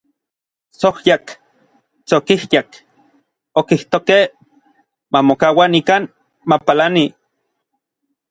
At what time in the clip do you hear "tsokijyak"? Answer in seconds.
2.07-2.69